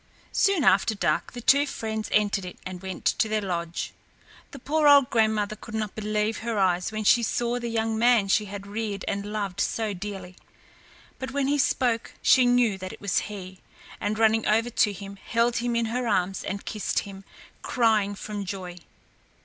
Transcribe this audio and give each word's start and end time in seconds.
Soon 0.31 0.63
after 0.63 0.95
dark, 0.95 1.33
the 1.33 1.41
two 1.41 1.67
friends 1.67 2.09
entered 2.11 2.43
it 2.43 2.57
and 2.65 2.81
went 2.81 3.05
to 3.05 3.29
their 3.29 3.39
lodge. 3.39 3.93
The 4.49 4.57
poor 4.57 4.87
old 4.87 5.11
grandmother 5.11 5.55
could 5.55 5.75
not 5.75 5.93
believe 5.93 6.39
her 6.39 6.57
eyes 6.57 6.91
when 6.91 7.03
she 7.03 7.21
saw 7.21 7.59
the 7.59 7.69
young 7.69 7.99
man 7.99 8.27
she 8.27 8.45
had 8.45 8.65
reared 8.65 9.05
and 9.07 9.27
loved 9.31 9.61
so 9.61 9.93
dearly; 9.93 10.37
but 11.19 11.29
when 11.29 11.47
he 11.47 11.59
spoke 11.59 12.15
she 12.23 12.47
knew 12.47 12.79
that 12.79 12.91
it 12.91 12.99
was 12.99 13.19
he, 13.29 13.59
and 13.99 14.17
running 14.17 14.47
over 14.47 14.71
to 14.71 14.91
him 14.91 15.17
she 15.17 15.31
held 15.35 15.57
him 15.57 15.75
in 15.75 15.85
her 15.85 16.07
arms 16.07 16.43
and 16.43 16.65
kissed 16.65 17.01
him, 17.01 17.23
crying 17.61 18.15
from 18.15 18.43
joy. 18.43 18.77